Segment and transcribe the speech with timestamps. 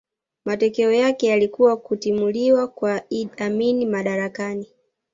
[0.45, 4.67] Matokeo yake yalikuwa kutimuliwa kwa Idi Amin madarakani